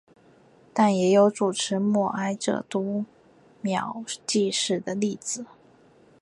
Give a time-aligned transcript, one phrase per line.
[0.73, 3.05] 但也有主持默哀者读
[3.61, 5.45] 秒计时的例子。